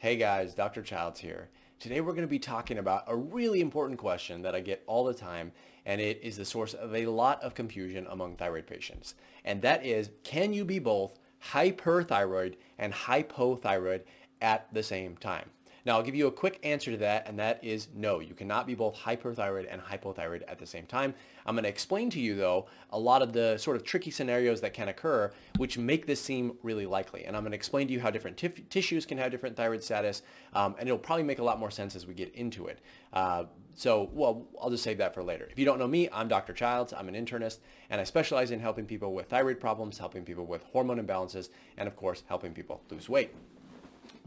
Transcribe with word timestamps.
Hey 0.00 0.14
guys, 0.14 0.54
Dr. 0.54 0.80
Childs 0.80 1.18
here. 1.18 1.48
Today 1.80 2.00
we're 2.00 2.12
going 2.12 2.22
to 2.22 2.28
be 2.28 2.38
talking 2.38 2.78
about 2.78 3.02
a 3.08 3.16
really 3.16 3.60
important 3.60 3.98
question 3.98 4.42
that 4.42 4.54
I 4.54 4.60
get 4.60 4.84
all 4.86 5.04
the 5.04 5.12
time, 5.12 5.50
and 5.84 6.00
it 6.00 6.20
is 6.22 6.36
the 6.36 6.44
source 6.44 6.72
of 6.72 6.94
a 6.94 7.06
lot 7.06 7.42
of 7.42 7.56
confusion 7.56 8.06
among 8.08 8.36
thyroid 8.36 8.68
patients. 8.68 9.16
And 9.44 9.60
that 9.62 9.84
is, 9.84 10.10
can 10.22 10.52
you 10.52 10.64
be 10.64 10.78
both 10.78 11.18
hyperthyroid 11.50 12.54
and 12.78 12.92
hypothyroid 12.92 14.02
at 14.40 14.72
the 14.72 14.84
same 14.84 15.16
time? 15.16 15.50
Now, 15.88 15.96
I'll 15.96 16.02
give 16.02 16.14
you 16.14 16.26
a 16.26 16.30
quick 16.30 16.60
answer 16.64 16.90
to 16.90 16.98
that, 16.98 17.26
and 17.26 17.38
that 17.38 17.64
is 17.64 17.88
no. 17.94 18.20
You 18.20 18.34
cannot 18.34 18.66
be 18.66 18.74
both 18.74 18.94
hyperthyroid 18.94 19.66
and 19.70 19.80
hypothyroid 19.80 20.42
at 20.46 20.58
the 20.58 20.66
same 20.66 20.84
time. 20.84 21.14
I'm 21.46 21.54
going 21.54 21.62
to 21.62 21.70
explain 21.70 22.10
to 22.10 22.20
you, 22.20 22.34
though, 22.36 22.66
a 22.90 22.98
lot 22.98 23.22
of 23.22 23.32
the 23.32 23.56
sort 23.56 23.74
of 23.74 23.84
tricky 23.84 24.10
scenarios 24.10 24.60
that 24.60 24.74
can 24.74 24.88
occur, 24.88 25.32
which 25.56 25.78
make 25.78 26.06
this 26.06 26.20
seem 26.20 26.58
really 26.62 26.84
likely. 26.84 27.24
And 27.24 27.34
I'm 27.34 27.42
going 27.42 27.52
to 27.52 27.56
explain 27.56 27.86
to 27.86 27.94
you 27.94 28.00
how 28.00 28.10
different 28.10 28.36
tissues 28.68 29.06
can 29.06 29.16
have 29.16 29.30
different 29.30 29.56
thyroid 29.56 29.82
status, 29.82 30.20
um, 30.52 30.74
and 30.78 30.86
it'll 30.86 30.98
probably 30.98 31.22
make 31.22 31.38
a 31.38 31.42
lot 31.42 31.58
more 31.58 31.70
sense 31.70 31.96
as 31.96 32.06
we 32.06 32.12
get 32.12 32.34
into 32.34 32.66
it. 32.66 32.80
Uh, 33.14 33.44
so, 33.74 34.10
well, 34.12 34.46
I'll 34.60 34.68
just 34.68 34.84
save 34.84 34.98
that 34.98 35.14
for 35.14 35.22
later. 35.22 35.48
If 35.50 35.58
you 35.58 35.64
don't 35.64 35.78
know 35.78 35.88
me, 35.88 36.10
I'm 36.12 36.28
Dr. 36.28 36.52
Childs. 36.52 36.92
I'm 36.92 37.08
an 37.08 37.14
internist, 37.14 37.60
and 37.88 37.98
I 37.98 38.04
specialize 38.04 38.50
in 38.50 38.60
helping 38.60 38.84
people 38.84 39.14
with 39.14 39.30
thyroid 39.30 39.58
problems, 39.58 39.96
helping 39.96 40.26
people 40.26 40.44
with 40.44 40.64
hormone 40.64 41.02
imbalances, 41.02 41.48
and 41.78 41.88
of 41.88 41.96
course, 41.96 42.24
helping 42.28 42.52
people 42.52 42.82
lose 42.90 43.08
weight. 43.08 43.30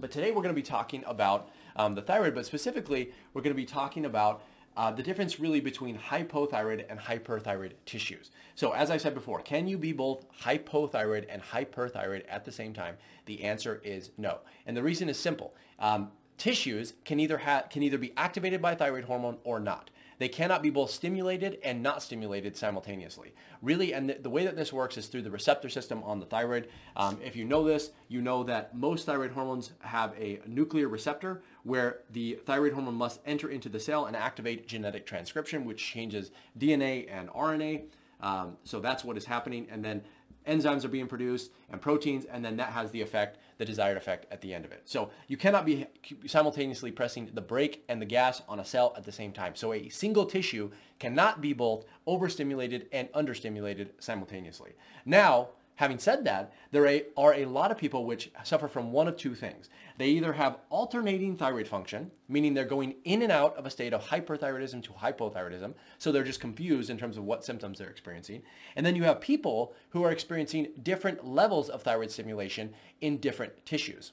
But 0.01 0.09
today 0.09 0.31
we're 0.31 0.41
going 0.41 0.53
to 0.53 0.59
be 0.59 0.63
talking 0.63 1.03
about 1.05 1.49
um, 1.75 1.93
the 1.93 2.01
thyroid, 2.01 2.33
but 2.33 2.45
specifically 2.45 3.11
we're 3.33 3.43
going 3.43 3.55
to 3.55 3.61
be 3.61 3.65
talking 3.65 4.05
about 4.05 4.43
uh, 4.75 4.89
the 4.89 5.03
difference 5.03 5.39
really 5.39 5.59
between 5.59 5.97
hypothyroid 5.97 6.85
and 6.89 6.99
hyperthyroid 6.99 7.73
tissues. 7.85 8.31
So 8.55 8.71
as 8.71 8.89
I 8.89 8.97
said 8.97 9.13
before, 9.13 9.41
can 9.41 9.67
you 9.67 9.77
be 9.77 9.91
both 9.91 10.25
hypothyroid 10.41 11.25
and 11.29 11.41
hyperthyroid 11.41 12.23
at 12.27 12.45
the 12.45 12.51
same 12.51 12.73
time? 12.73 12.97
The 13.25 13.43
answer 13.43 13.79
is 13.83 14.09
no. 14.17 14.39
And 14.65 14.75
the 14.75 14.81
reason 14.81 15.07
is 15.07 15.19
simple. 15.19 15.53
Um, 15.77 16.09
tissues 16.39 16.93
can 17.05 17.19
either, 17.19 17.37
ha- 17.37 17.65
can 17.69 17.83
either 17.83 17.99
be 17.99 18.13
activated 18.17 18.61
by 18.61 18.73
thyroid 18.73 19.03
hormone 19.03 19.37
or 19.43 19.59
not. 19.59 19.91
They 20.21 20.29
cannot 20.29 20.61
be 20.61 20.69
both 20.69 20.91
stimulated 20.91 21.57
and 21.63 21.81
not 21.81 22.03
stimulated 22.03 22.55
simultaneously. 22.55 23.33
Really, 23.63 23.91
and 23.91 24.07
the, 24.07 24.19
the 24.21 24.29
way 24.29 24.45
that 24.45 24.55
this 24.55 24.71
works 24.71 24.95
is 24.95 25.07
through 25.07 25.23
the 25.23 25.31
receptor 25.31 25.67
system 25.67 26.03
on 26.03 26.19
the 26.19 26.27
thyroid. 26.27 26.67
Um, 26.95 27.17
if 27.25 27.35
you 27.35 27.43
know 27.43 27.63
this, 27.63 27.89
you 28.07 28.21
know 28.21 28.43
that 28.43 28.77
most 28.77 29.07
thyroid 29.07 29.31
hormones 29.31 29.71
have 29.79 30.13
a 30.19 30.39
nuclear 30.45 30.87
receptor 30.89 31.41
where 31.63 32.01
the 32.11 32.33
thyroid 32.45 32.73
hormone 32.73 32.93
must 32.93 33.19
enter 33.25 33.49
into 33.49 33.67
the 33.67 33.79
cell 33.79 34.05
and 34.05 34.15
activate 34.15 34.67
genetic 34.67 35.07
transcription, 35.07 35.65
which 35.65 35.83
changes 35.83 36.29
DNA 36.55 37.07
and 37.11 37.27
RNA. 37.29 37.85
Um, 38.19 38.57
so 38.63 38.79
that's 38.79 39.03
what 39.03 39.17
is 39.17 39.25
happening. 39.25 39.65
And 39.71 39.83
then 39.83 40.03
enzymes 40.47 40.83
are 40.83 40.89
being 40.89 41.07
produced 41.07 41.51
and 41.69 41.81
proteins, 41.81 42.25
and 42.25 42.43
then 42.43 42.57
that 42.57 42.69
has 42.69 42.91
the 42.91 43.01
effect, 43.01 43.37
the 43.57 43.65
desired 43.65 43.97
effect 43.97 44.25
at 44.31 44.41
the 44.41 44.53
end 44.53 44.65
of 44.65 44.71
it. 44.71 44.81
So 44.85 45.09
you 45.27 45.37
cannot 45.37 45.65
be 45.65 45.87
simultaneously 46.25 46.91
pressing 46.91 47.29
the 47.33 47.41
brake 47.41 47.83
and 47.87 48.01
the 48.01 48.05
gas 48.05 48.41
on 48.47 48.59
a 48.59 48.65
cell 48.65 48.93
at 48.97 49.03
the 49.03 49.11
same 49.11 49.31
time. 49.31 49.55
So 49.55 49.73
a 49.73 49.89
single 49.89 50.25
tissue 50.25 50.71
cannot 50.99 51.41
be 51.41 51.53
both 51.53 51.85
overstimulated 52.07 52.87
and 52.91 53.11
understimulated 53.13 53.89
simultaneously. 53.99 54.73
Now, 55.05 55.49
Having 55.81 55.97
said 55.97 56.25
that, 56.25 56.53
there 56.69 57.01
are 57.17 57.33
a 57.33 57.45
lot 57.45 57.71
of 57.71 57.77
people 57.79 58.05
which 58.05 58.29
suffer 58.43 58.67
from 58.67 58.91
one 58.91 59.07
of 59.07 59.17
two 59.17 59.33
things. 59.33 59.67
They 59.97 60.09
either 60.09 60.33
have 60.33 60.59
alternating 60.69 61.35
thyroid 61.35 61.67
function, 61.67 62.11
meaning 62.29 62.53
they're 62.53 62.65
going 62.65 62.97
in 63.03 63.23
and 63.23 63.31
out 63.31 63.57
of 63.57 63.65
a 63.65 63.71
state 63.71 63.91
of 63.91 64.05
hyperthyroidism 64.05 64.83
to 64.83 64.91
hypothyroidism, 64.91 65.73
so 65.97 66.11
they're 66.11 66.23
just 66.23 66.39
confused 66.39 66.91
in 66.91 66.99
terms 66.99 67.17
of 67.17 67.23
what 67.23 67.43
symptoms 67.43 67.79
they're 67.79 67.89
experiencing. 67.89 68.43
And 68.75 68.85
then 68.85 68.95
you 68.95 69.05
have 69.05 69.21
people 69.21 69.73
who 69.89 70.03
are 70.03 70.11
experiencing 70.11 70.67
different 70.83 71.25
levels 71.25 71.67
of 71.67 71.81
thyroid 71.81 72.11
stimulation 72.11 72.75
in 73.01 73.17
different 73.17 73.65
tissues. 73.65 74.11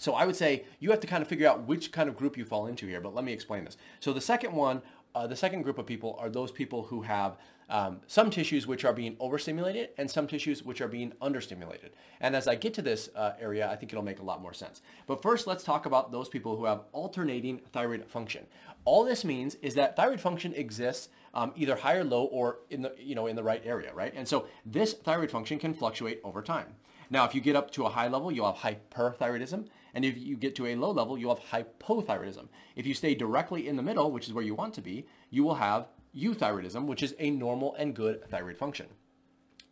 So 0.00 0.14
I 0.14 0.24
would 0.24 0.36
say 0.36 0.64
you 0.78 0.90
have 0.90 1.00
to 1.00 1.06
kind 1.06 1.20
of 1.22 1.28
figure 1.28 1.48
out 1.48 1.66
which 1.66 1.92
kind 1.92 2.08
of 2.08 2.16
group 2.16 2.38
you 2.38 2.46
fall 2.46 2.66
into 2.66 2.86
here, 2.86 3.00
but 3.00 3.14
let 3.14 3.24
me 3.24 3.32
explain 3.32 3.64
this. 3.64 3.76
So 4.00 4.12
the 4.12 4.20
second 4.20 4.52
one, 4.52 4.80
uh, 5.14 5.26
the 5.26 5.36
second 5.36 5.62
group 5.62 5.78
of 5.78 5.86
people 5.86 6.16
are 6.20 6.28
those 6.28 6.50
people 6.50 6.82
who 6.84 7.02
have 7.02 7.38
um, 7.70 8.00
some 8.06 8.30
tissues 8.30 8.66
which 8.66 8.84
are 8.84 8.92
being 8.92 9.16
overstimulated 9.20 9.90
and 9.98 10.10
some 10.10 10.26
tissues 10.26 10.62
which 10.62 10.80
are 10.80 10.88
being 10.88 11.12
understimulated. 11.20 11.90
And 12.20 12.34
as 12.34 12.48
I 12.48 12.54
get 12.54 12.74
to 12.74 12.82
this 12.82 13.10
uh, 13.14 13.32
area, 13.40 13.70
I 13.70 13.76
think 13.76 13.92
it'll 13.92 14.04
make 14.04 14.20
a 14.20 14.24
lot 14.24 14.40
more 14.40 14.54
sense. 14.54 14.80
But 15.06 15.22
first, 15.22 15.46
let's 15.46 15.64
talk 15.64 15.86
about 15.86 16.10
those 16.10 16.28
people 16.28 16.56
who 16.56 16.64
have 16.64 16.84
alternating 16.92 17.60
thyroid 17.72 18.06
function. 18.06 18.46
All 18.84 19.04
this 19.04 19.24
means 19.24 19.56
is 19.56 19.74
that 19.74 19.96
thyroid 19.96 20.20
function 20.20 20.54
exists 20.54 21.10
um, 21.34 21.52
either 21.56 21.76
high 21.76 21.96
or 21.96 22.04
low 22.04 22.24
or 22.24 22.60
in 22.70 22.82
the, 22.82 22.94
you 22.98 23.14
know, 23.14 23.26
in 23.26 23.36
the 23.36 23.42
right 23.42 23.62
area, 23.64 23.92
right? 23.92 24.14
And 24.16 24.26
so 24.26 24.46
this 24.64 24.94
thyroid 24.94 25.30
function 25.30 25.58
can 25.58 25.74
fluctuate 25.74 26.20
over 26.24 26.42
time. 26.42 26.68
Now, 27.10 27.24
if 27.24 27.34
you 27.34 27.40
get 27.40 27.56
up 27.56 27.70
to 27.72 27.86
a 27.86 27.90
high 27.90 28.08
level, 28.08 28.30
you'll 28.30 28.52
have 28.52 28.76
hyperthyroidism. 28.90 29.68
And 29.94 30.04
if 30.04 30.18
you 30.18 30.36
get 30.36 30.54
to 30.56 30.66
a 30.66 30.76
low 30.76 30.90
level, 30.90 31.16
you'll 31.16 31.34
have 31.34 31.66
hypothyroidism. 31.66 32.48
If 32.76 32.86
you 32.86 32.94
stay 32.94 33.14
directly 33.14 33.66
in 33.66 33.76
the 33.76 33.82
middle, 33.82 34.10
which 34.10 34.26
is 34.26 34.34
where 34.34 34.44
you 34.44 34.54
want 34.54 34.74
to 34.74 34.82
be, 34.82 35.06
you 35.30 35.42
will 35.42 35.54
have 35.54 35.88
euthyroidism, 36.14 36.86
which 36.86 37.02
is 37.02 37.14
a 37.18 37.30
normal 37.30 37.74
and 37.76 37.94
good 37.94 38.28
thyroid 38.28 38.58
function. 38.58 38.86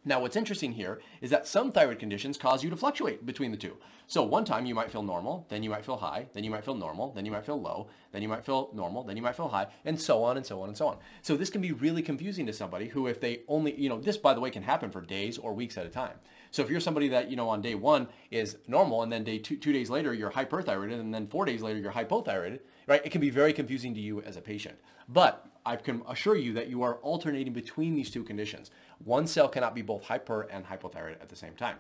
Now, 0.09 0.21
what's 0.21 0.37
interesting 0.37 0.73
here 0.73 1.01
is 1.21 1.31
that 1.31 1.49
some 1.49 1.73
thyroid 1.73 1.99
conditions 1.99 2.39
cause 2.39 2.63
you 2.63 2.71
to 2.71 2.77
fluctuate 2.77 3.27
between 3.27 3.51
the 3.51 3.57
two. 3.57 3.77
So 4.07 4.23
one 4.23 4.45
time 4.45 4.65
you 4.65 4.75
might 4.75 4.93
feel 4.93 5.03
normal, 5.03 5.47
then 5.49 5.65
you 5.65 5.71
might 5.71 5.85
feel 5.85 5.97
high, 5.97 6.29
then 6.33 6.45
you 6.45 6.51
might 6.51 6.65
feel 6.65 6.77
normal, 6.77 7.11
then 7.11 7.27
you 7.27 7.33
might 7.33 7.45
feel 7.45 7.61
low, 7.61 7.89
then 8.13 8.23
you 8.23 8.29
might 8.29 8.45
feel 8.45 8.71
normal, 8.73 9.03
then 9.03 9.17
you 9.17 9.23
might 9.23 9.35
feel 9.35 9.49
high, 9.49 9.67
and 9.85 10.01
so 10.01 10.23
on 10.23 10.37
and 10.37 10.47
so 10.47 10.63
on 10.63 10.69
and 10.69 10.79
so 10.79 10.87
on. 10.87 10.99
So 11.23 11.37
this 11.37 11.51
can 11.51 11.61
be 11.61 11.73
really 11.73 12.03
confusing 12.03 12.47
to 12.47 12.53
somebody 12.53 12.87
who 12.87 13.09
if 13.09 13.21
they 13.21 13.41
only, 13.49 13.75
you 13.75 13.89
know, 13.89 13.99
this 13.99 14.17
by 14.17 14.33
the 14.33 14.39
way 14.39 14.51
can 14.51 14.63
happen 14.63 14.93
for 14.93 15.01
days 15.01 15.39
or 15.39 15.53
weeks 15.53 15.77
at 15.77 15.87
a 15.87 15.91
time. 15.91 16.21
So 16.57 16.63
if 16.63 16.71
you're 16.71 16.81
somebody 16.81 17.09
that, 17.09 17.29
you 17.29 17.37
know, 17.37 17.51
on 17.51 17.61
day 17.61 17.75
one 17.75 18.09
is 18.31 18.57
normal 18.67 19.03
and 19.03 19.13
then 19.13 19.25
day 19.25 19.37
two, 19.37 19.59
two 19.59 19.75
days 19.75 19.91
later 19.91 20.15
you're 20.15 20.31
hyperthyroid 20.31 20.91
and 20.91 21.13
then 21.13 21.27
four 21.27 21.45
days 21.45 21.61
later 21.61 21.79
you're 21.79 21.93
hypothyroid, 21.93 22.61
right? 22.87 23.05
It 23.05 23.11
can 23.11 23.21
be 23.21 23.29
very 23.29 23.53
confusing 23.53 23.93
to 23.93 24.01
you 24.01 24.23
as 24.23 24.39
a 24.39 24.41
patient. 24.41 24.79
But 25.07 25.47
I 25.67 25.77
can 25.77 26.01
assure 26.09 26.35
you 26.35 26.55
that 26.55 26.69
you 26.69 26.83
are 26.83 26.95
alternating 27.03 27.53
between 27.53 27.95
these 27.95 28.11
two 28.11 28.25
conditions. 28.25 28.71
One 29.05 29.27
cell 29.27 29.51
cannot 29.51 29.75
be 29.75 29.83
both 29.83 30.05
hyper 30.05 30.49
and 30.51 30.65
hypothyroid 30.65 31.21
at 31.21 31.29
the 31.29 31.37
same 31.37 31.53
time. 31.57 31.77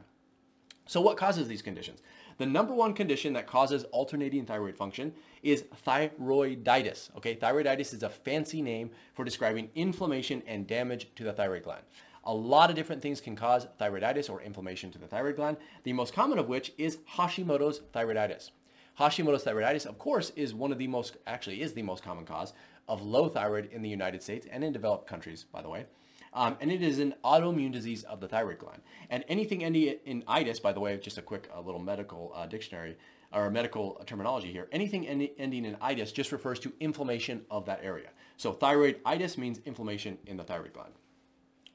So 0.84 1.00
what 1.00 1.16
causes 1.16 1.48
these 1.48 1.62
conditions? 1.62 2.02
The 2.36 2.44
number 2.44 2.74
one 2.74 2.92
condition 2.92 3.32
that 3.32 3.46
causes 3.46 3.84
alternating 3.84 4.44
thyroid 4.44 4.76
function 4.76 5.14
is 5.42 5.64
thyroiditis. 5.86 7.16
Okay, 7.16 7.34
thyroiditis 7.34 7.94
is 7.94 8.02
a 8.02 8.10
fancy 8.10 8.60
name 8.60 8.90
for 9.14 9.24
describing 9.24 9.70
inflammation 9.74 10.42
and 10.46 10.66
damage 10.66 11.08
to 11.16 11.24
the 11.24 11.32
thyroid 11.32 11.64
gland. 11.64 11.82
A 12.26 12.34
lot 12.34 12.70
of 12.70 12.76
different 12.76 13.00
things 13.00 13.20
can 13.20 13.36
cause 13.36 13.68
thyroiditis 13.80 14.28
or 14.28 14.42
inflammation 14.42 14.90
to 14.90 14.98
the 14.98 15.06
thyroid 15.06 15.36
gland, 15.36 15.56
the 15.84 15.92
most 15.92 16.12
common 16.12 16.38
of 16.38 16.48
which 16.48 16.72
is 16.76 16.98
Hashimoto's 17.16 17.82
thyroiditis. 17.94 18.50
Hashimoto's 18.98 19.44
thyroiditis, 19.44 19.86
of 19.86 19.98
course, 19.98 20.32
is 20.34 20.52
one 20.52 20.72
of 20.72 20.78
the 20.78 20.88
most, 20.88 21.18
actually 21.28 21.62
is 21.62 21.72
the 21.72 21.82
most 21.82 22.02
common 22.02 22.24
cause 22.24 22.52
of 22.88 23.00
low 23.00 23.28
thyroid 23.28 23.70
in 23.70 23.80
the 23.80 23.88
United 23.88 24.22
States 24.22 24.46
and 24.50 24.64
in 24.64 24.72
developed 24.72 25.06
countries, 25.06 25.44
by 25.52 25.62
the 25.62 25.68
way. 25.68 25.86
Um, 26.32 26.56
and 26.60 26.72
it 26.72 26.82
is 26.82 26.98
an 26.98 27.14
autoimmune 27.24 27.72
disease 27.72 28.02
of 28.04 28.20
the 28.20 28.28
thyroid 28.28 28.58
gland. 28.58 28.82
And 29.08 29.24
anything 29.28 29.62
ending 29.62 29.96
in 30.04 30.24
itis, 30.26 30.58
by 30.58 30.72
the 30.72 30.80
way, 30.80 30.96
just 30.98 31.18
a 31.18 31.22
quick 31.22 31.48
little 31.64 31.80
medical 31.80 32.32
uh, 32.34 32.46
dictionary 32.46 32.96
or 33.32 33.50
medical 33.50 34.02
terminology 34.06 34.50
here, 34.50 34.68
anything 34.72 35.06
ending 35.06 35.64
in 35.64 35.76
itis 35.80 36.10
just 36.10 36.32
refers 36.32 36.58
to 36.60 36.72
inflammation 36.80 37.44
of 37.50 37.66
that 37.66 37.80
area. 37.82 38.08
So 38.36 38.52
thyroiditis 38.52 39.38
means 39.38 39.60
inflammation 39.64 40.18
in 40.26 40.36
the 40.36 40.44
thyroid 40.44 40.72
gland. 40.72 40.92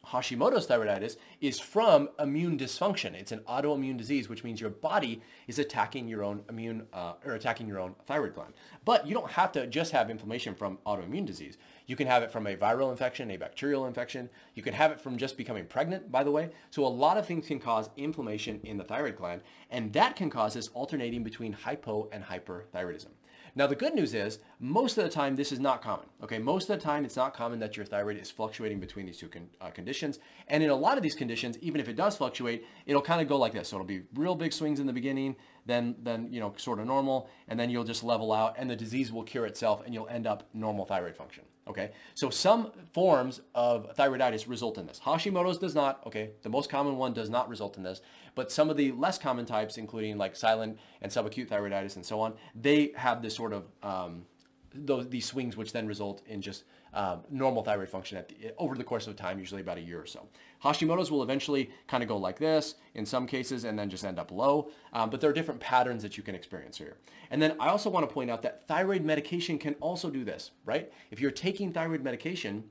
Hashimoto's 0.08 0.68
thyroiditis 0.68 1.18
is 1.42 1.60
from 1.60 2.10
immune 2.20 2.58
dysfunction. 2.58 3.14
It's 3.14 3.32
an 3.32 3.40
autoimmune 3.42 3.98
disease, 3.98 4.28
which 4.28 4.44
means 4.44 4.60
your 4.60 4.72
body 4.72 5.22
is 5.48 5.60
attacking 5.60 6.08
your 6.08 6.24
own 6.24 6.44
immune 6.50 6.88
uh, 6.92 7.14
or 7.24 7.34
attacking 7.34 7.68
your 7.68 7.80
own 7.80 7.96
thyroid 8.08 8.34
gland. 8.34 8.54
But 8.84 9.08
you 9.08 9.14
don't 9.14 9.32
have 9.32 9.52
to 9.54 9.68
just 9.68 9.92
have 9.92 10.10
inflammation 10.10 10.56
from 10.56 10.80
autoimmune 10.86 11.26
disease. 11.26 11.58
You 11.86 11.96
can 11.96 12.08
have 12.08 12.24
it 12.24 12.32
from 12.32 12.48
a 12.48 12.56
viral 12.56 12.90
infection, 12.92 13.32
a 13.32 13.38
bacterial 13.38 13.86
infection. 13.86 14.30
You 14.56 14.64
can 14.64 14.74
have 14.74 14.92
it 14.92 15.00
from 15.00 15.18
just 15.18 15.38
becoming 15.38 15.66
pregnant, 15.66 16.12
by 16.12 16.24
the 16.24 16.32
way. 16.32 16.50
So 16.72 16.84
a 16.84 16.88
lot 16.88 17.18
of 17.18 17.26
things 17.26 17.48
can 17.48 17.60
cause 17.60 17.90
inflammation 17.96 18.60
in 18.64 18.78
the 18.78 18.84
thyroid 18.84 19.18
gland, 19.18 19.42
and 19.70 19.94
that 19.94 20.16
can 20.16 20.30
cause 20.30 20.56
this 20.56 20.70
alternating 20.70 21.24
between 21.24 21.54
hypo 21.54 22.10
and 22.12 22.24
hyperthyroidism. 22.24 23.10
Now, 23.54 23.68
the 23.68 23.76
good 23.76 23.94
news 23.94 24.14
is 24.14 24.40
most 24.60 24.98
of 24.98 25.04
the 25.04 25.10
time 25.10 25.36
this 25.36 25.52
is 25.52 25.60
not 25.60 25.82
common. 25.82 26.06
Okay, 26.24 26.40
most 26.40 26.70
of 26.70 26.80
the 26.80 26.84
time 26.84 27.04
it's 27.04 27.18
not 27.18 27.34
common 27.34 27.60
that 27.60 27.76
your 27.76 27.86
thyroid 27.86 28.18
is 28.18 28.32
fluctuating 28.32 28.80
between 28.80 29.06
these 29.06 29.18
two 29.18 29.28
con- 29.28 29.50
uh, 29.60 29.70
conditions. 29.72 30.20
And 30.48 30.64
in 30.64 30.70
a 30.70 30.76
lot 30.76 30.96
of 30.96 31.04
these 31.04 31.16
conditions, 31.16 31.58
even 31.60 31.82
if 31.82 31.90
it 31.90 31.98
does 31.98 32.16
fluctuate, 32.16 32.66
it'll 32.86 33.02
kind 33.02 33.22
of 33.22 33.28
go 33.28 33.38
like 33.38 33.52
this. 33.52 33.70
So 33.70 33.76
it'll 33.76 33.86
be 33.86 34.04
real 34.16 34.36
big 34.36 34.54
swings 34.54 34.80
in 34.80 34.88
the 34.88 34.94
beginning, 34.94 35.36
then 35.66 35.96
then 36.02 36.28
you 36.32 36.40
know 36.40 36.54
sort 36.58 36.80
of 36.80 36.86
normal, 36.86 37.30
and 37.48 37.60
then 37.60 37.70
you'll 37.70 37.84
just 37.84 38.04
level 38.04 38.32
out, 38.32 38.56
and 38.58 38.70
the 38.70 38.76
disease 38.76 39.12
will 39.12 39.24
cure 39.24 39.46
itself, 39.46 39.82
and 39.86 39.94
you'll 39.94 40.08
end 40.08 40.28
up 40.28 40.44
normal 40.54 40.86
thyroid 40.86 41.16
function. 41.16 41.44
Okay, 41.68 41.92
so 42.16 42.30
some 42.30 42.72
forms 42.94 43.42
of 43.54 43.96
thyroiditis 43.96 44.48
result 44.50 44.78
in 44.78 44.88
this. 44.88 45.00
Hashimoto's 45.00 45.58
does 45.58 45.76
not. 45.76 46.06
Okay, 46.08 46.32
the 46.42 46.50
most 46.50 46.70
common 46.70 46.98
one 46.98 47.14
does 47.14 47.30
not 47.30 47.48
result 47.50 47.78
in 47.78 47.84
this, 47.84 48.02
but 48.36 48.52
some 48.52 48.70
of 48.70 48.78
the 48.78 48.92
less 48.94 49.18
common 49.18 49.46
types, 49.46 49.78
including 49.78 50.18
like 50.18 50.36
silent 50.36 50.80
and 51.02 51.12
subacute 51.12 51.48
thyroiditis 51.48 51.96
and 51.96 52.06
so 52.06 52.20
on, 52.20 52.34
they 52.56 52.92
have 52.96 53.22
this 53.22 53.36
sort 53.36 53.54
of 53.54 53.66
um, 53.84 54.26
those 54.74 55.10
these 55.10 55.26
swings, 55.26 55.58
which 55.58 55.72
then 55.74 55.88
result 55.88 56.22
in 56.28 56.42
just 56.42 56.64
um, 56.94 57.22
normal 57.30 57.64
thyroid 57.64 57.90
function 57.90 58.24
the, 58.28 58.54
over 58.58 58.76
the 58.76 58.84
course 58.84 59.08
of 59.08 59.16
time, 59.16 59.40
usually 59.40 59.62
about 59.62 59.78
a 59.78 59.82
year 59.82 60.00
or 60.00 60.06
so. 60.06 60.28
Hashimoto's 60.64 61.10
will 61.10 61.24
eventually 61.24 61.70
kind 61.88 62.04
of 62.04 62.10
go 62.10 62.18
like 62.18 62.38
this 62.38 62.76
in 62.96 63.06
some 63.06 63.26
cases 63.28 63.64
and 63.64 63.78
then 63.78 63.90
just 63.90 64.04
end 64.04 64.20
up 64.20 64.32
low, 64.32 64.70
um, 64.94 65.10
but 65.10 65.22
there 65.22 65.30
are 65.30 65.34
different 65.34 65.60
patterns 65.60 66.04
that 66.04 66.18
you 66.18 66.24
can 66.24 66.36
experience 66.36 66.78
here. 66.78 66.98
And 67.30 67.42
then 67.42 67.56
I 67.60 67.70
also 67.70 67.90
want 67.90 68.08
to 68.08 68.14
point 68.14 68.30
out 68.30 68.42
that 68.42 68.68
thyroid 68.68 69.04
medication 69.04 69.58
can 69.58 69.76
also 69.76 70.10
do 70.10 70.24
this, 70.24 70.52
right? 70.66 70.92
If 71.12 71.20
you're 71.20 71.32
taking 71.32 71.72
thyroid 71.72 72.04
medication, 72.04 72.66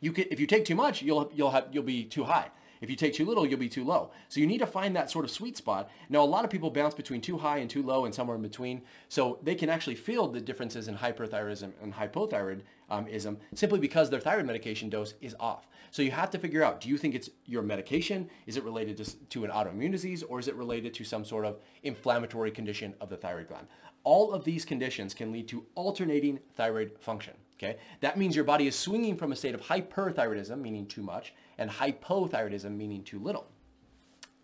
you 0.00 0.12
can, 0.12 0.26
if 0.30 0.40
you 0.40 0.46
take 0.46 0.64
too 0.64 0.74
much, 0.74 1.02
you'll, 1.02 1.30
you'll, 1.34 1.50
have, 1.50 1.68
you'll 1.72 1.82
be 1.84 2.04
too 2.04 2.24
high. 2.24 2.50
If 2.80 2.90
you 2.90 2.96
take 2.96 3.14
too 3.14 3.24
little, 3.24 3.46
you'll 3.46 3.58
be 3.58 3.68
too 3.68 3.84
low. 3.84 4.10
So 4.28 4.40
you 4.40 4.46
need 4.46 4.58
to 4.58 4.66
find 4.66 4.94
that 4.96 5.10
sort 5.10 5.24
of 5.24 5.30
sweet 5.30 5.56
spot. 5.56 5.90
Now, 6.08 6.22
a 6.22 6.24
lot 6.24 6.44
of 6.44 6.50
people 6.50 6.70
bounce 6.70 6.94
between 6.94 7.20
too 7.20 7.38
high 7.38 7.58
and 7.58 7.70
too 7.70 7.82
low 7.82 8.04
and 8.04 8.14
somewhere 8.14 8.36
in 8.36 8.42
between. 8.42 8.82
So 9.08 9.38
they 9.42 9.54
can 9.54 9.68
actually 9.68 9.94
feel 9.94 10.28
the 10.28 10.40
differences 10.40 10.88
in 10.88 10.96
hyperthyroidism 10.96 11.72
and 11.82 11.94
hypothyroidism 11.94 12.62
um, 12.90 13.38
simply 13.54 13.78
because 13.78 14.10
their 14.10 14.20
thyroid 14.20 14.46
medication 14.46 14.88
dose 14.88 15.14
is 15.20 15.34
off. 15.40 15.66
So 15.90 16.02
you 16.02 16.10
have 16.10 16.30
to 16.30 16.38
figure 16.38 16.62
out, 16.62 16.80
do 16.80 16.88
you 16.88 16.98
think 16.98 17.14
it's 17.14 17.30
your 17.46 17.62
medication? 17.62 18.28
Is 18.46 18.56
it 18.56 18.64
related 18.64 18.96
to, 18.98 19.16
to 19.28 19.44
an 19.44 19.50
autoimmune 19.50 19.92
disease 19.92 20.22
or 20.22 20.38
is 20.38 20.48
it 20.48 20.54
related 20.54 20.94
to 20.94 21.04
some 21.04 21.24
sort 21.24 21.44
of 21.44 21.58
inflammatory 21.82 22.50
condition 22.50 22.94
of 23.00 23.08
the 23.08 23.16
thyroid 23.16 23.48
gland? 23.48 23.66
All 24.04 24.32
of 24.32 24.44
these 24.44 24.64
conditions 24.64 25.14
can 25.14 25.32
lead 25.32 25.48
to 25.48 25.64
alternating 25.74 26.38
thyroid 26.54 26.92
function. 27.00 27.34
Okay, 27.58 27.78
that 28.00 28.18
means 28.18 28.36
your 28.36 28.44
body 28.44 28.66
is 28.66 28.78
swinging 28.78 29.16
from 29.16 29.32
a 29.32 29.36
state 29.36 29.54
of 29.54 29.62
hyperthyroidism, 29.62 30.60
meaning 30.60 30.86
too 30.86 31.02
much, 31.02 31.32
and 31.58 31.70
hypothyroidism, 31.70 32.76
meaning 32.76 33.02
too 33.02 33.18
little. 33.18 33.46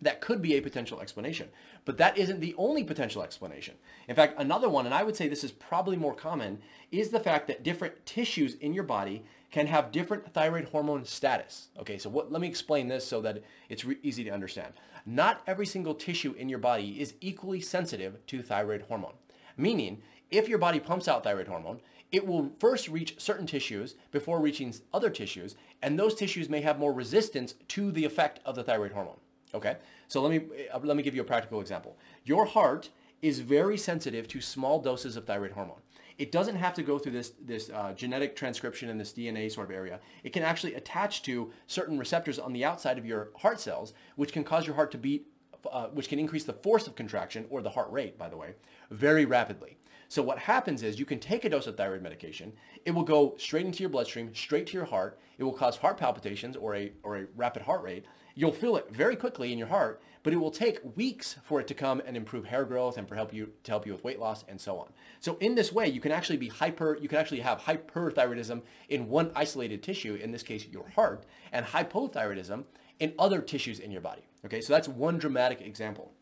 That 0.01 0.19
could 0.19 0.41
be 0.41 0.55
a 0.55 0.61
potential 0.61 0.99
explanation, 0.99 1.47
but 1.85 1.97
that 1.97 2.17
isn't 2.17 2.41
the 2.41 2.55
only 2.57 2.83
potential 2.83 3.23
explanation. 3.23 3.75
In 4.09 4.15
fact, 4.15 4.37
another 4.37 4.67
one, 4.67 4.85
and 4.85 4.93
I 4.93 5.03
would 5.03 5.15
say 5.15 5.27
this 5.27 5.45
is 5.45 5.51
probably 5.51 5.95
more 5.95 6.13
common, 6.13 6.59
is 6.91 7.09
the 7.09 7.21
fact 7.21 7.47
that 7.47 7.63
different 7.63 8.05
tissues 8.05 8.55
in 8.55 8.73
your 8.73 8.83
body 8.83 9.23
can 9.49 9.67
have 9.67 9.91
different 9.91 10.33
thyroid 10.33 10.65
hormone 10.65 11.05
status. 11.05 11.69
Okay, 11.79 11.97
so 11.97 12.09
what, 12.09 12.31
let 12.31 12.41
me 12.41 12.47
explain 12.47 12.87
this 12.87 13.07
so 13.07 13.21
that 13.21 13.43
it's 13.69 13.85
re- 13.85 13.99
easy 14.03 14.23
to 14.23 14.31
understand. 14.31 14.73
Not 15.05 15.41
every 15.47 15.65
single 15.65 15.93
tissue 15.93 16.33
in 16.33 16.49
your 16.49 16.59
body 16.59 16.99
is 16.99 17.13
equally 17.21 17.61
sensitive 17.61 18.25
to 18.27 18.41
thyroid 18.41 18.81
hormone. 18.89 19.13
Meaning, 19.55 20.01
if 20.33 20.49
your 20.49 20.57
body 20.57 20.79
pumps 20.79 21.07
out 21.07 21.23
thyroid 21.23 21.47
hormone, 21.47 21.79
it 22.11 22.25
will 22.25 22.51
first 22.59 22.89
reach 22.89 23.19
certain 23.19 23.47
tissues 23.47 23.95
before 24.11 24.39
reaching 24.39 24.73
other 24.93 25.09
tissues, 25.09 25.55
and 25.81 25.97
those 25.97 26.15
tissues 26.15 26.49
may 26.49 26.61
have 26.61 26.79
more 26.79 26.93
resistance 26.93 27.53
to 27.69 27.91
the 27.91 28.05
effect 28.05 28.39
of 28.45 28.55
the 28.55 28.63
thyroid 28.63 28.91
hormone. 28.91 29.19
Okay, 29.53 29.77
so 30.07 30.21
let 30.21 30.31
me 30.31 30.67
uh, 30.73 30.79
let 30.81 30.97
me 30.97 31.03
give 31.03 31.15
you 31.15 31.21
a 31.21 31.25
practical 31.25 31.61
example. 31.61 31.97
Your 32.23 32.45
heart 32.45 32.89
is 33.21 33.39
very 33.39 33.77
sensitive 33.77 34.27
to 34.27 34.41
small 34.41 34.81
doses 34.81 35.15
of 35.15 35.25
thyroid 35.25 35.51
hormone. 35.51 35.79
It 36.17 36.31
doesn't 36.31 36.55
have 36.55 36.73
to 36.75 36.83
go 36.83 36.97
through 36.97 37.13
this 37.13 37.33
this 37.39 37.69
uh, 37.69 37.93
genetic 37.93 38.35
transcription 38.35 38.89
in 38.89 38.97
this 38.97 39.13
DNA 39.13 39.51
sort 39.51 39.69
of 39.69 39.75
area. 39.75 39.99
It 40.23 40.33
can 40.33 40.43
actually 40.43 40.73
attach 40.73 41.21
to 41.23 41.51
certain 41.67 41.99
receptors 41.99 42.39
on 42.39 42.53
the 42.53 42.65
outside 42.65 42.97
of 42.97 43.05
your 43.05 43.29
heart 43.37 43.59
cells, 43.59 43.93
which 44.15 44.33
can 44.33 44.43
cause 44.43 44.65
your 44.65 44.75
heart 44.75 44.91
to 44.91 44.97
beat, 44.97 45.27
uh, 45.71 45.87
which 45.87 46.09
can 46.09 46.19
increase 46.19 46.43
the 46.43 46.53
force 46.53 46.87
of 46.87 46.95
contraction 46.95 47.45
or 47.49 47.61
the 47.61 47.69
heart 47.71 47.91
rate, 47.91 48.17
by 48.17 48.29
the 48.29 48.37
way, 48.37 48.55
very 48.89 49.25
rapidly. 49.25 49.77
So 50.13 50.21
what 50.21 50.37
happens 50.37 50.83
is 50.83 50.99
you 50.99 51.07
can 51.07 51.17
take 51.17 51.43
a 51.43 51.49
dose 51.49 51.65
of 51.65 51.75
thyroid 51.75 52.03
medication. 52.03 52.53
It 52.85 52.91
will 52.91 53.01
go 53.01 53.33
straight 53.39 53.65
into 53.65 53.81
your 53.81 53.89
bloodstream, 53.89 54.29
straight 54.35 54.67
to 54.67 54.73
your 54.73 54.85
heart. 54.85 55.19
It 55.39 55.43
will 55.43 55.53
cause 55.53 55.75
heart 55.75 55.97
palpitations 55.97 56.55
or 56.55 56.75
a, 56.75 56.91
or 57.01 57.17
a 57.17 57.25
rapid 57.35 57.63
heart 57.63 57.81
rate. 57.81 58.05
You'll 58.35 58.51
feel 58.51 58.75
it 58.75 58.91
very 58.91 59.15
quickly 59.15 59.51
in 59.51 59.57
your 59.57 59.69
heart, 59.69 60.03
but 60.21 60.31
it 60.31 60.35
will 60.35 60.51
take 60.51 60.95
weeks 60.95 61.37
for 61.43 61.59
it 61.59 61.65
to 61.65 61.73
come 61.73 61.99
and 62.05 62.15
improve 62.15 62.45
hair 62.45 62.63
growth 62.63 62.99
and 62.99 63.09
for 63.09 63.15
help 63.15 63.33
you 63.33 63.53
to 63.63 63.71
help 63.71 63.87
you 63.87 63.91
with 63.91 64.03
weight 64.03 64.19
loss 64.19 64.45
and 64.47 64.61
so 64.61 64.77
on. 64.77 64.93
So 65.19 65.35
in 65.39 65.55
this 65.55 65.73
way, 65.73 65.87
you 65.87 65.99
can 65.99 66.11
actually 66.11 66.37
be 66.37 66.49
hyper, 66.49 66.95
you 67.01 67.09
can 67.09 67.17
actually 67.17 67.39
have 67.39 67.61
hyperthyroidism 67.61 68.61
in 68.89 69.09
one 69.09 69.31
isolated 69.35 69.81
tissue, 69.81 70.13
in 70.21 70.29
this 70.29 70.43
case, 70.43 70.67
your 70.67 70.89
heart, 70.89 71.25
and 71.51 71.65
hypothyroidism 71.65 72.65
in 72.99 73.15
other 73.17 73.41
tissues 73.41 73.79
in 73.79 73.89
your 73.89 74.01
body. 74.01 74.21
Okay, 74.45 74.61
so 74.61 74.73
that's 74.73 74.87
one 74.87 75.17
dramatic 75.17 75.61
example. 75.61 76.13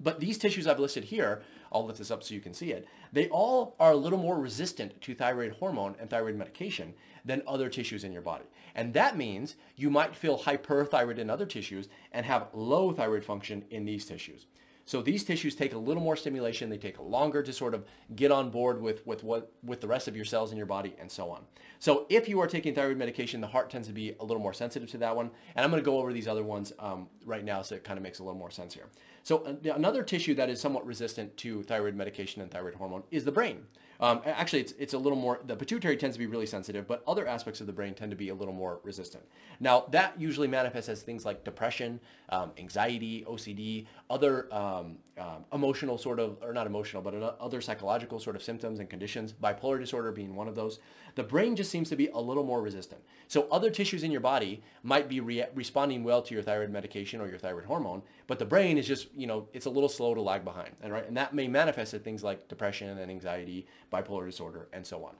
But 0.00 0.20
these 0.20 0.38
tissues 0.38 0.68
I've 0.68 0.78
listed 0.78 1.04
here 1.04 1.42
I'll 1.72 1.84
lift 1.84 1.98
this 1.98 2.10
up 2.10 2.22
so 2.22 2.34
you 2.34 2.40
can 2.40 2.54
see 2.54 2.72
it. 2.72 2.86
They 3.12 3.28
all 3.28 3.76
are 3.78 3.92
a 3.92 3.96
little 3.96 4.18
more 4.18 4.38
resistant 4.38 5.00
to 5.02 5.14
thyroid 5.14 5.52
hormone 5.52 5.96
and 6.00 6.08
thyroid 6.08 6.36
medication 6.36 6.94
than 7.24 7.42
other 7.46 7.68
tissues 7.68 8.04
in 8.04 8.12
your 8.12 8.22
body. 8.22 8.44
And 8.74 8.94
that 8.94 9.16
means 9.16 9.56
you 9.76 9.90
might 9.90 10.16
feel 10.16 10.38
hyperthyroid 10.38 11.18
in 11.18 11.30
other 11.30 11.46
tissues 11.46 11.88
and 12.12 12.24
have 12.24 12.48
low 12.52 12.92
thyroid 12.92 13.24
function 13.24 13.64
in 13.70 13.84
these 13.84 14.06
tissues. 14.06 14.46
So 14.88 15.02
these 15.02 15.22
tissues 15.22 15.54
take 15.54 15.74
a 15.74 15.78
little 15.78 16.02
more 16.02 16.16
stimulation. 16.16 16.70
They 16.70 16.78
take 16.78 16.98
longer 16.98 17.42
to 17.42 17.52
sort 17.52 17.74
of 17.74 17.84
get 18.16 18.32
on 18.32 18.48
board 18.48 18.80
with, 18.80 19.06
with 19.06 19.22
what 19.22 19.52
with 19.62 19.82
the 19.82 19.86
rest 19.86 20.08
of 20.08 20.16
your 20.16 20.24
cells 20.24 20.50
in 20.50 20.56
your 20.56 20.64
body 20.64 20.96
and 20.98 21.12
so 21.12 21.28
on. 21.30 21.42
So 21.78 22.06
if 22.08 22.26
you 22.26 22.40
are 22.40 22.46
taking 22.46 22.74
thyroid 22.74 22.96
medication, 22.96 23.42
the 23.42 23.48
heart 23.48 23.68
tends 23.68 23.86
to 23.88 23.92
be 23.92 24.14
a 24.18 24.24
little 24.24 24.42
more 24.42 24.54
sensitive 24.54 24.90
to 24.92 24.98
that 24.98 25.14
one. 25.14 25.30
And 25.54 25.62
I'm 25.62 25.70
going 25.70 25.82
to 25.82 25.84
go 25.84 25.98
over 25.98 26.10
these 26.10 26.26
other 26.26 26.42
ones 26.42 26.72
um, 26.78 27.06
right 27.26 27.44
now 27.44 27.60
so 27.60 27.74
it 27.74 27.84
kind 27.84 27.98
of 27.98 28.02
makes 28.02 28.20
a 28.20 28.24
little 28.24 28.38
more 28.38 28.50
sense 28.50 28.72
here. 28.72 28.86
So 29.24 29.44
uh, 29.44 29.74
another 29.74 30.02
tissue 30.02 30.34
that 30.36 30.48
is 30.48 30.58
somewhat 30.58 30.86
resistant 30.86 31.36
to 31.36 31.62
thyroid 31.64 31.94
medication 31.94 32.40
and 32.40 32.50
thyroid 32.50 32.76
hormone 32.76 33.02
is 33.10 33.26
the 33.26 33.32
brain. 33.32 33.66
Um, 34.00 34.22
actually, 34.24 34.60
it's, 34.60 34.74
it's 34.78 34.94
a 34.94 34.98
little 34.98 35.18
more, 35.18 35.40
the 35.44 35.56
pituitary 35.56 35.96
tends 35.96 36.14
to 36.14 36.18
be 36.20 36.26
really 36.26 36.46
sensitive, 36.46 36.86
but 36.86 37.02
other 37.06 37.26
aspects 37.26 37.60
of 37.60 37.66
the 37.66 37.72
brain 37.72 37.94
tend 37.94 38.10
to 38.10 38.16
be 38.16 38.28
a 38.28 38.34
little 38.34 38.54
more 38.54 38.80
resistant. 38.84 39.24
Now, 39.58 39.86
that 39.90 40.20
usually 40.20 40.46
manifests 40.46 40.88
as 40.88 41.02
things 41.02 41.24
like 41.24 41.42
depression, 41.44 41.98
um, 42.28 42.52
anxiety, 42.58 43.24
OCD, 43.28 43.86
other 44.08 44.52
um, 44.54 44.98
um, 45.18 45.44
emotional 45.52 45.98
sort 45.98 46.20
of, 46.20 46.38
or 46.42 46.52
not 46.52 46.66
emotional, 46.66 47.02
but 47.02 47.14
other 47.40 47.60
psychological 47.60 48.20
sort 48.20 48.36
of 48.36 48.42
symptoms 48.42 48.78
and 48.78 48.88
conditions, 48.88 49.32
bipolar 49.32 49.80
disorder 49.80 50.12
being 50.12 50.36
one 50.36 50.46
of 50.46 50.54
those. 50.54 50.78
The 51.16 51.24
brain 51.24 51.56
just 51.56 51.70
seems 51.70 51.88
to 51.88 51.96
be 51.96 52.06
a 52.08 52.18
little 52.18 52.44
more 52.44 52.62
resistant. 52.62 53.00
So 53.26 53.48
other 53.50 53.70
tissues 53.70 54.04
in 54.04 54.12
your 54.12 54.20
body 54.20 54.62
might 54.82 55.08
be 55.08 55.20
re- 55.20 55.46
responding 55.54 56.04
well 56.04 56.22
to 56.22 56.34
your 56.34 56.42
thyroid 56.42 56.70
medication 56.70 57.20
or 57.20 57.28
your 57.28 57.38
thyroid 57.38 57.64
hormone, 57.64 58.02
but 58.28 58.38
the 58.38 58.44
brain 58.44 58.78
is 58.78 58.86
just, 58.86 59.08
you 59.16 59.26
know, 59.26 59.48
it's 59.52 59.66
a 59.66 59.70
little 59.70 59.88
slow 59.88 60.14
to 60.14 60.20
lag 60.20 60.44
behind. 60.44 60.70
And, 60.82 60.92
right, 60.92 61.06
and 61.06 61.16
that 61.16 61.34
may 61.34 61.48
manifest 61.48 61.94
as 61.94 62.00
things 62.02 62.22
like 62.22 62.46
depression 62.48 62.96
and 62.96 63.10
anxiety, 63.10 63.66
bipolar 63.92 64.26
disorder, 64.26 64.68
and 64.72 64.86
so 64.86 65.04
on. 65.04 65.14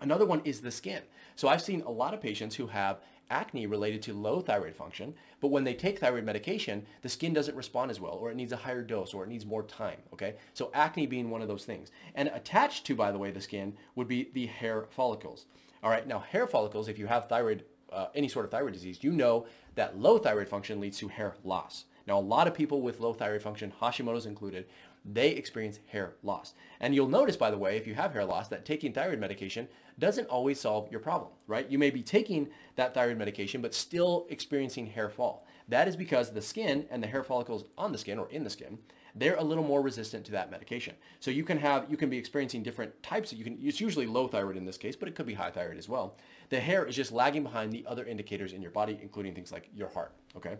Another 0.00 0.26
one 0.26 0.42
is 0.44 0.60
the 0.60 0.70
skin. 0.70 1.02
So 1.36 1.48
I've 1.48 1.62
seen 1.62 1.82
a 1.82 1.90
lot 1.90 2.14
of 2.14 2.20
patients 2.20 2.56
who 2.56 2.66
have 2.66 3.00
acne 3.30 3.66
related 3.66 4.02
to 4.02 4.14
low 4.14 4.40
thyroid 4.40 4.74
function, 4.74 5.14
but 5.40 5.48
when 5.48 5.64
they 5.64 5.74
take 5.74 5.98
thyroid 5.98 6.24
medication, 6.24 6.86
the 7.02 7.08
skin 7.08 7.32
doesn't 7.32 7.56
respond 7.56 7.90
as 7.90 8.00
well, 8.00 8.12
or 8.12 8.30
it 8.30 8.36
needs 8.36 8.52
a 8.52 8.56
higher 8.56 8.82
dose, 8.82 9.12
or 9.12 9.24
it 9.24 9.28
needs 9.28 9.44
more 9.44 9.64
time, 9.64 9.98
okay? 10.12 10.36
So 10.54 10.70
acne 10.74 11.06
being 11.06 11.30
one 11.30 11.42
of 11.42 11.48
those 11.48 11.64
things. 11.64 11.90
And 12.14 12.28
attached 12.28 12.86
to, 12.86 12.94
by 12.94 13.10
the 13.10 13.18
way, 13.18 13.30
the 13.30 13.40
skin 13.40 13.76
would 13.94 14.06
be 14.06 14.30
the 14.32 14.46
hair 14.46 14.86
follicles. 14.90 15.46
All 15.82 15.90
right, 15.90 16.06
now 16.06 16.20
hair 16.20 16.46
follicles, 16.46 16.88
if 16.88 16.98
you 16.98 17.06
have 17.06 17.28
thyroid, 17.28 17.64
uh, 17.92 18.06
any 18.14 18.28
sort 18.28 18.44
of 18.44 18.50
thyroid 18.50 18.74
disease, 18.74 19.02
you 19.02 19.10
know 19.10 19.46
that 19.74 19.98
low 19.98 20.18
thyroid 20.18 20.48
function 20.48 20.80
leads 20.80 20.98
to 20.98 21.08
hair 21.08 21.34
loss. 21.42 21.84
Now, 22.06 22.18
a 22.18 22.20
lot 22.20 22.46
of 22.46 22.54
people 22.54 22.82
with 22.82 23.00
low 23.00 23.12
thyroid 23.12 23.42
function, 23.42 23.72
Hashimoto's 23.80 24.26
included, 24.26 24.66
they 25.06 25.30
experience 25.30 25.78
hair 25.86 26.14
loss. 26.22 26.54
And 26.80 26.94
you'll 26.94 27.08
notice, 27.08 27.36
by 27.36 27.50
the 27.50 27.58
way, 27.58 27.76
if 27.76 27.86
you 27.86 27.94
have 27.94 28.12
hair 28.12 28.24
loss, 28.24 28.48
that 28.48 28.64
taking 28.64 28.92
thyroid 28.92 29.20
medication 29.20 29.68
doesn't 29.98 30.28
always 30.28 30.60
solve 30.60 30.90
your 30.90 31.00
problem, 31.00 31.30
right? 31.46 31.70
You 31.70 31.78
may 31.78 31.90
be 31.90 32.02
taking 32.02 32.48
that 32.74 32.92
thyroid 32.92 33.16
medication, 33.16 33.62
but 33.62 33.74
still 33.74 34.26
experiencing 34.28 34.86
hair 34.86 35.08
fall. 35.08 35.46
That 35.68 35.88
is 35.88 35.96
because 35.96 36.30
the 36.30 36.42
skin 36.42 36.86
and 36.90 37.02
the 37.02 37.06
hair 37.06 37.24
follicles 37.24 37.64
on 37.78 37.92
the 37.92 37.98
skin 37.98 38.18
or 38.18 38.28
in 38.30 38.44
the 38.44 38.50
skin, 38.50 38.78
they're 39.14 39.36
a 39.36 39.42
little 39.42 39.64
more 39.64 39.80
resistant 39.80 40.26
to 40.26 40.32
that 40.32 40.50
medication. 40.50 40.94
So 41.20 41.30
you 41.30 41.42
can 41.42 41.58
have, 41.58 41.86
you 41.88 41.96
can 41.96 42.10
be 42.10 42.18
experiencing 42.18 42.62
different 42.62 43.02
types. 43.02 43.32
Of, 43.32 43.38
you 43.38 43.44
can, 43.44 43.58
it's 43.62 43.80
usually 43.80 44.06
low 44.06 44.28
thyroid 44.28 44.56
in 44.56 44.66
this 44.66 44.76
case, 44.76 44.94
but 44.94 45.08
it 45.08 45.14
could 45.14 45.26
be 45.26 45.34
high 45.34 45.50
thyroid 45.50 45.78
as 45.78 45.88
well. 45.88 46.16
The 46.50 46.60
hair 46.60 46.84
is 46.84 46.94
just 46.94 47.12
lagging 47.12 47.42
behind 47.42 47.72
the 47.72 47.84
other 47.86 48.04
indicators 48.04 48.52
in 48.52 48.60
your 48.60 48.70
body, 48.72 48.98
including 49.00 49.34
things 49.34 49.52
like 49.52 49.70
your 49.74 49.88
heart, 49.88 50.12
okay? 50.36 50.56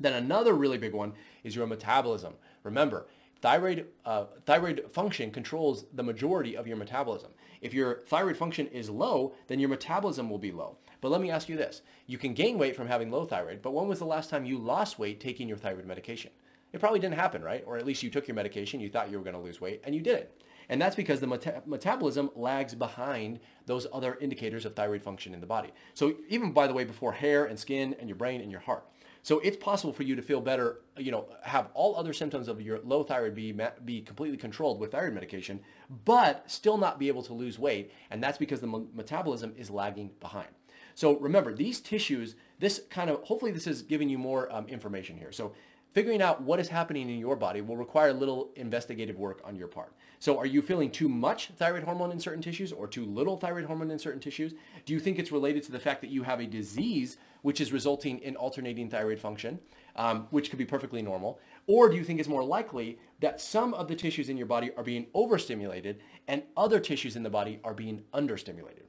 Then 0.00 0.14
another 0.14 0.54
really 0.54 0.78
big 0.78 0.94
one 0.94 1.12
is 1.44 1.54
your 1.54 1.66
metabolism. 1.66 2.34
Remember, 2.62 3.06
thyroid, 3.40 3.86
uh, 4.04 4.24
thyroid 4.46 4.84
function 4.90 5.30
controls 5.30 5.84
the 5.94 6.02
majority 6.02 6.56
of 6.56 6.66
your 6.66 6.76
metabolism. 6.76 7.30
If 7.60 7.74
your 7.74 8.00
thyroid 8.06 8.36
function 8.36 8.66
is 8.68 8.90
low, 8.90 9.34
then 9.46 9.58
your 9.58 9.68
metabolism 9.68 10.30
will 10.30 10.38
be 10.38 10.52
low. 10.52 10.76
But 11.00 11.10
let 11.10 11.20
me 11.20 11.30
ask 11.30 11.48
you 11.48 11.56
this. 11.56 11.82
You 12.06 12.18
can 12.18 12.34
gain 12.34 12.58
weight 12.58 12.76
from 12.76 12.88
having 12.88 13.10
low 13.10 13.24
thyroid, 13.24 13.62
but 13.62 13.72
when 13.72 13.88
was 13.88 13.98
the 13.98 14.04
last 14.04 14.30
time 14.30 14.44
you 14.44 14.58
lost 14.58 14.98
weight 14.98 15.20
taking 15.20 15.48
your 15.48 15.56
thyroid 15.56 15.86
medication? 15.86 16.30
It 16.72 16.80
probably 16.80 17.00
didn't 17.00 17.14
happen, 17.14 17.42
right? 17.42 17.64
Or 17.66 17.76
at 17.78 17.86
least 17.86 18.02
you 18.02 18.10
took 18.10 18.28
your 18.28 18.34
medication, 18.34 18.80
you 18.80 18.90
thought 18.90 19.10
you 19.10 19.18
were 19.18 19.24
going 19.24 19.36
to 19.36 19.42
lose 19.42 19.60
weight, 19.60 19.80
and 19.84 19.94
you 19.94 20.02
didn't. 20.02 20.28
And 20.68 20.80
that's 20.82 20.96
because 20.96 21.20
the 21.20 21.26
meta- 21.26 21.62
metabolism 21.64 22.30
lags 22.36 22.74
behind 22.74 23.40
those 23.64 23.86
other 23.92 24.18
indicators 24.20 24.66
of 24.66 24.74
thyroid 24.74 25.02
function 25.02 25.32
in 25.32 25.40
the 25.40 25.46
body. 25.46 25.70
So 25.94 26.16
even, 26.28 26.52
by 26.52 26.66
the 26.66 26.74
way, 26.74 26.84
before 26.84 27.12
hair 27.12 27.46
and 27.46 27.58
skin 27.58 27.94
and 27.98 28.08
your 28.08 28.16
brain 28.16 28.42
and 28.42 28.50
your 28.50 28.60
heart. 28.60 28.84
So 29.28 29.40
it's 29.40 29.58
possible 29.58 29.92
for 29.92 30.04
you 30.04 30.16
to 30.16 30.22
feel 30.22 30.40
better, 30.40 30.80
you 30.96 31.12
know, 31.12 31.26
have 31.42 31.68
all 31.74 31.94
other 31.96 32.14
symptoms 32.14 32.48
of 32.48 32.62
your 32.62 32.80
low 32.82 33.02
thyroid 33.02 33.34
be, 33.34 33.54
be 33.84 34.00
completely 34.00 34.38
controlled 34.38 34.80
with 34.80 34.92
thyroid 34.92 35.12
medication, 35.12 35.60
but 36.06 36.50
still 36.50 36.78
not 36.78 36.98
be 36.98 37.08
able 37.08 37.22
to 37.24 37.34
lose 37.34 37.58
weight. 37.58 37.92
And 38.10 38.22
that's 38.22 38.38
because 38.38 38.62
the 38.62 38.86
metabolism 38.94 39.52
is 39.58 39.68
lagging 39.68 40.12
behind. 40.18 40.48
So 40.94 41.18
remember, 41.18 41.52
these 41.52 41.78
tissues, 41.78 42.36
this 42.58 42.80
kind 42.88 43.10
of, 43.10 43.22
hopefully 43.22 43.52
this 43.52 43.66
is 43.66 43.82
giving 43.82 44.08
you 44.08 44.16
more 44.16 44.50
um, 44.50 44.66
information 44.66 45.18
here. 45.18 45.30
So 45.30 45.52
figuring 45.98 46.22
out 46.22 46.40
what 46.40 46.60
is 46.60 46.68
happening 46.68 47.10
in 47.10 47.18
your 47.18 47.34
body 47.34 47.60
will 47.60 47.76
require 47.76 48.10
a 48.10 48.12
little 48.12 48.52
investigative 48.54 49.18
work 49.18 49.40
on 49.44 49.56
your 49.56 49.66
part. 49.66 49.92
So 50.20 50.38
are 50.38 50.46
you 50.46 50.62
feeling 50.62 50.92
too 50.92 51.08
much 51.08 51.48
thyroid 51.56 51.82
hormone 51.82 52.12
in 52.12 52.20
certain 52.20 52.40
tissues 52.40 52.70
or 52.70 52.86
too 52.86 53.04
little 53.04 53.36
thyroid 53.36 53.64
hormone 53.64 53.90
in 53.90 53.98
certain 53.98 54.20
tissues? 54.20 54.54
Do 54.86 54.92
you 54.92 55.00
think 55.00 55.18
it's 55.18 55.32
related 55.32 55.64
to 55.64 55.72
the 55.72 55.80
fact 55.80 56.00
that 56.02 56.10
you 56.10 56.22
have 56.22 56.38
a 56.38 56.46
disease 56.46 57.16
which 57.42 57.60
is 57.60 57.72
resulting 57.72 58.20
in 58.20 58.36
alternating 58.36 58.88
thyroid 58.88 59.18
function, 59.18 59.58
um, 59.96 60.28
which 60.30 60.50
could 60.50 60.58
be 60.60 60.64
perfectly 60.64 61.02
normal? 61.02 61.40
Or 61.66 61.88
do 61.88 61.96
you 61.96 62.04
think 62.04 62.20
it's 62.20 62.28
more 62.28 62.44
likely 62.44 63.00
that 63.18 63.40
some 63.40 63.74
of 63.74 63.88
the 63.88 63.96
tissues 63.96 64.28
in 64.28 64.36
your 64.36 64.46
body 64.46 64.70
are 64.76 64.84
being 64.84 65.08
overstimulated 65.14 66.00
and 66.28 66.44
other 66.56 66.78
tissues 66.78 67.16
in 67.16 67.24
the 67.24 67.30
body 67.30 67.58
are 67.64 67.74
being 67.74 68.04
understimulated? 68.14 68.86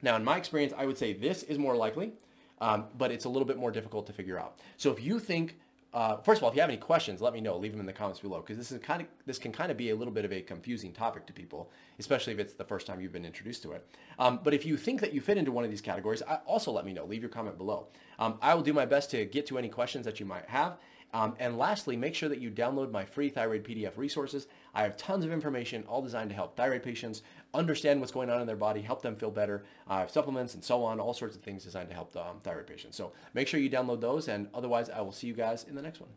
Now, 0.00 0.16
in 0.16 0.24
my 0.24 0.38
experience, 0.38 0.72
I 0.74 0.86
would 0.86 0.96
say 0.96 1.12
this 1.12 1.42
is 1.42 1.58
more 1.58 1.76
likely, 1.76 2.14
um, 2.62 2.86
but 2.96 3.10
it's 3.10 3.26
a 3.26 3.28
little 3.28 3.46
bit 3.46 3.58
more 3.58 3.70
difficult 3.70 4.06
to 4.06 4.14
figure 4.14 4.40
out. 4.40 4.60
So 4.78 4.90
if 4.90 5.02
you 5.02 5.18
think 5.18 5.58
uh, 5.94 6.16
first 6.16 6.40
of 6.40 6.42
all, 6.42 6.50
if 6.50 6.56
you 6.56 6.60
have 6.60 6.68
any 6.68 6.76
questions, 6.76 7.22
let 7.22 7.32
me 7.32 7.40
know. 7.40 7.56
Leave 7.56 7.70
them 7.70 7.78
in 7.78 7.86
the 7.86 7.92
comments 7.92 8.18
below 8.18 8.40
because 8.40 8.56
this 8.56 8.72
is 8.72 8.80
kind 8.80 9.00
of 9.00 9.06
this 9.26 9.38
can 9.38 9.52
kind 9.52 9.70
of 9.70 9.76
be 9.76 9.90
a 9.90 9.96
little 9.96 10.12
bit 10.12 10.24
of 10.24 10.32
a 10.32 10.42
confusing 10.42 10.92
topic 10.92 11.24
to 11.26 11.32
people, 11.32 11.70
especially 12.00 12.32
if 12.32 12.40
it's 12.40 12.54
the 12.54 12.64
first 12.64 12.84
time 12.84 13.00
you've 13.00 13.12
been 13.12 13.24
introduced 13.24 13.62
to 13.62 13.72
it. 13.72 13.86
Um, 14.18 14.40
but 14.42 14.52
if 14.52 14.66
you 14.66 14.76
think 14.76 15.00
that 15.02 15.14
you 15.14 15.20
fit 15.20 15.38
into 15.38 15.52
one 15.52 15.62
of 15.62 15.70
these 15.70 15.80
categories, 15.80 16.20
I, 16.28 16.36
also 16.46 16.72
let 16.72 16.84
me 16.84 16.92
know. 16.92 17.04
Leave 17.04 17.22
your 17.22 17.30
comment 17.30 17.56
below. 17.56 17.86
Um, 18.18 18.38
I 18.42 18.54
will 18.54 18.62
do 18.62 18.72
my 18.72 18.84
best 18.84 19.10
to 19.12 19.24
get 19.24 19.46
to 19.46 19.56
any 19.58 19.68
questions 19.68 20.04
that 20.04 20.18
you 20.18 20.26
might 20.26 20.48
have. 20.48 20.78
Um, 21.14 21.36
and 21.38 21.56
lastly, 21.56 21.96
make 21.96 22.14
sure 22.14 22.28
that 22.28 22.40
you 22.40 22.50
download 22.50 22.90
my 22.90 23.04
free 23.04 23.28
thyroid 23.28 23.62
PDF 23.62 23.96
resources. 23.96 24.48
I 24.74 24.82
have 24.82 24.96
tons 24.96 25.24
of 25.24 25.32
information 25.32 25.84
all 25.88 26.02
designed 26.02 26.28
to 26.30 26.34
help 26.34 26.56
thyroid 26.56 26.82
patients 26.82 27.22
understand 27.54 28.00
what's 28.00 28.10
going 28.10 28.30
on 28.30 28.40
in 28.40 28.48
their 28.48 28.56
body, 28.56 28.82
help 28.82 29.00
them 29.00 29.14
feel 29.14 29.30
better. 29.30 29.64
I 29.86 30.00
have 30.00 30.10
supplements 30.10 30.54
and 30.54 30.64
so 30.64 30.82
on, 30.82 30.98
all 30.98 31.14
sorts 31.14 31.36
of 31.36 31.42
things 31.42 31.62
designed 31.62 31.88
to 31.90 31.94
help 31.94 32.16
um, 32.16 32.40
thyroid 32.42 32.66
patients. 32.66 32.96
So 32.96 33.12
make 33.32 33.46
sure 33.46 33.60
you 33.60 33.70
download 33.70 34.00
those. 34.00 34.26
And 34.26 34.48
otherwise, 34.52 34.90
I 34.90 35.02
will 35.02 35.12
see 35.12 35.28
you 35.28 35.34
guys 35.34 35.64
in 35.68 35.76
the 35.76 35.82
next 35.82 36.00
one. 36.00 36.10